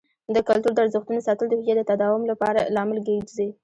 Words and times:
د 0.33 0.35
کلتور 0.47 0.71
د 0.73 0.79
ارزښتونو 0.85 1.25
ساتل 1.27 1.45
د 1.49 1.53
هویت 1.59 1.77
د 1.79 1.81
تداوم 1.89 2.23
لامل 2.75 2.97
ګرځي. 3.07 3.47